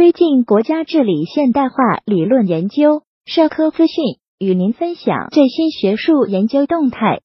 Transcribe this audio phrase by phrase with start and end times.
[0.00, 1.74] 推进国家治理现代化
[2.06, 4.02] 理论研究，社科资讯
[4.38, 7.20] 与您分享最新学术研究动态。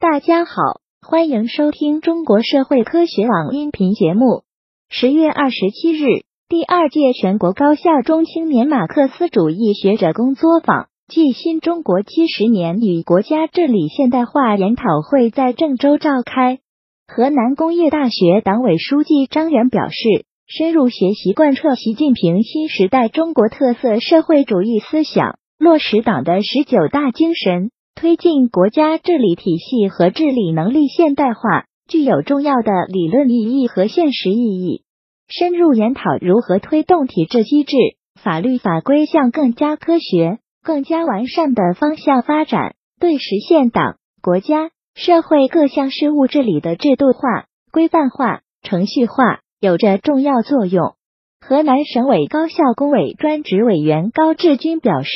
[0.00, 4.42] 大家好，欢迎收听中国社会科学网音频节目。
[4.88, 16.58] 十月二十七日，第二届全国高校中青年马克思主义学者工作坊暨新中国七十年与国家治理现代化研讨会在郑州召开。
[17.06, 20.25] 河南工业大学党委书记张元表示。
[20.48, 34.84] 深入学习贯彻习近平新时代中国特色社会主义思想，落实党的十九大精神，推进国家治理体系和治理能力现代化，具有重要的理论意义和现实意义。
[35.26, 37.76] 深入研讨如何推动体制机制、
[38.14, 49.40] 法律法规向更加科学、更加完善的方向发展，对实现党、国家、社会各项事务治理的制度化、规范化、程序化。
[49.60, 50.94] 有着重要作用。
[51.40, 55.10] 河南省委高校工委专职委员高志军表示，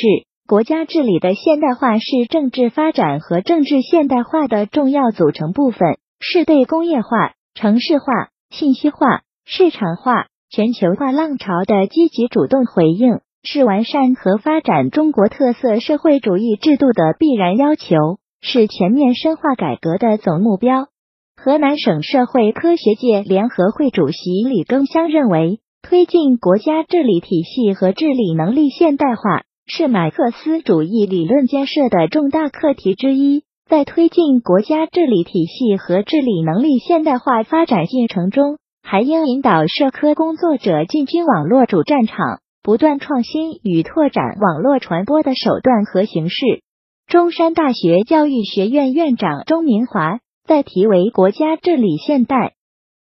[0.47, 17.95] 国家治理的现代化是政治发展和政治现代化的重要组成部分，是对工业化、城市化、信息化、市场化、全球化浪潮的积极主动回应，是完善和发展中国特色社会主义制度的必然要求，
[18.41, 20.87] 是全面深化改革的总目标。
[21.43, 33.43] 河南省社会科学界联合会主席李庚香认为，推进国家治理体系和治理能力现代化是马克思主义理论建设的重大课题之一。
[33.67, 46.35] 在推进国家治理体系和治理能力现代化发展进程中，还应引导社科工作者进军网络主战场，不断创新与拓展网络传播的手段和形式。
[47.07, 50.19] 中山大学教育学院院长钟明华。
[50.51, 52.55] 在题为《国家治理现代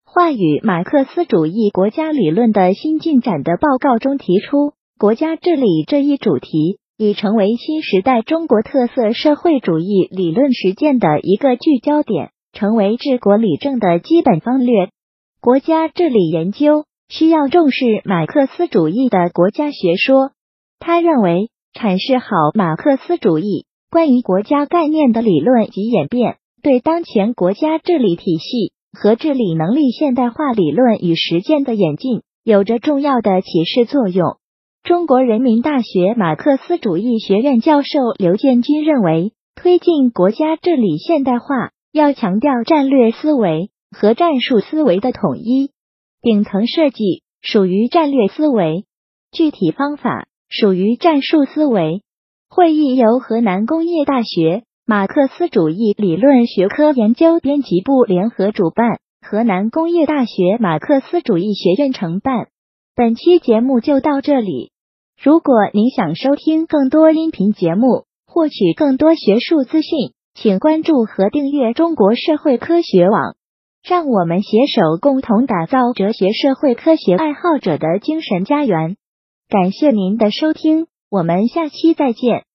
[0.04, 14.88] 化与马克思主义国家理论的新进展》的报告中提出，国家治理这一主题已成为新时代中国特色社会主义理论实践的一个聚焦点，成为治国理政的基本方略。
[15.40, 20.32] 国家治理研究需要重视马克思主义的国家学说。
[20.80, 26.38] 他认为，阐释好马克思主义关于国家概念的理论及演变。
[26.62, 34.38] 对当前国家治理体系和治理能力现代化理论与实践的演进有着重要的启示作用。
[34.82, 45.72] 中国人民大学马克思主义学院教授刘建军认为，推进国家治理现代化要强调战略思维和战术思维的统一，
[46.22, 48.84] 顶层设计属于战略思维，
[49.32, 52.02] 具体方法属于战术思维。
[52.48, 54.65] 会议由河南工业大学。
[54.88, 62.46] 马克思主义理论学科研究编辑部联合主办，河南工业大学马克思主义学院承办。
[62.94, 64.70] 本期节目就到这里。
[65.20, 73.34] 如果您想收听更多音频节目，获取更多学术资讯，请关注和订阅中国社会科学网。
[73.82, 78.96] 让我们携手共同打造哲学社会科学爱好者的精神家园。
[79.48, 82.45] 感谢您的收听，我们下期再见。